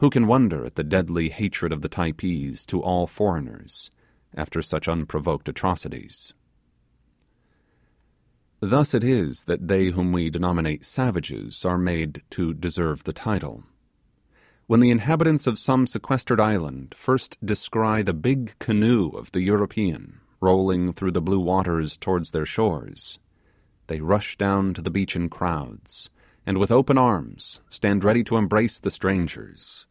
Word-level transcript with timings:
Who 0.00 0.10
can 0.10 0.28
wonder 0.28 0.64
at 0.64 0.76
the 0.76 0.84
deadly 0.84 1.28
hatred 1.28 1.72
of 1.72 1.82
the 1.82 1.88
Typees 1.88 2.64
to 2.66 2.80
all 2.80 3.08
foreigners 3.08 3.90
after 4.32 4.62
such 4.62 4.86
unprovoked 4.86 5.48
atrocities? 5.48 6.34
Thus 8.60 8.94
it 8.94 9.02
is 9.02 9.46
that 9.46 9.66
they 9.66 9.88
whom 9.88 10.12
we 10.12 10.30
denominate 10.30 10.84
'savages' 10.84 11.64
are 11.64 11.78
made 11.78 12.22
to 12.30 12.54
deserve 12.54 13.02
the 13.02 13.12
title. 13.12 13.64
When 14.68 14.78
the 14.78 14.90
inhabitants 14.92 15.48
of 15.48 15.58
some 15.58 15.84
sequestered 15.84 16.38
island 16.38 16.94
first 16.96 17.36
descry 17.44 18.00
the 18.02 18.14
'big 18.14 18.56
canoe' 18.60 19.08
of 19.08 19.32
the 19.32 19.42
European 19.42 20.20
rolling 20.40 20.92
through 20.92 21.10
the 21.10 21.20
blue 21.22 21.40
waters 21.40 21.96
towards 21.96 22.30
their 22.30 22.46
shores, 22.46 23.18
they 23.88 24.00
rush 24.00 24.36
down 24.36 24.74
to 24.74 24.80
the 24.80 24.92
beach 24.92 25.16
in 25.16 25.28
crowds, 25.28 26.08
and 26.46 26.56
with 26.56 26.70
open 26.70 26.96
arms 26.96 27.60
stand 27.68 28.04
ready 28.04 28.22
to 28.24 28.36
embrace 28.36 28.78
the 28.78 28.92
strangers. 28.92 29.86